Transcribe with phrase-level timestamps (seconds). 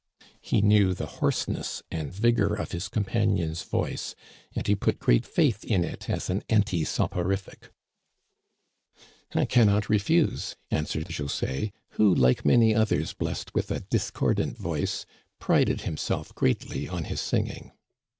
[0.41, 4.15] He knew the hoarseness and vigor of his compan ion's voice,
[4.55, 7.69] and he put great faith in it as an anti soporific."
[9.35, 15.05] I can not refuse," answered José, who, like many others blessed with a discordant voice,
[15.37, 17.71] prided himself greatly on his singing.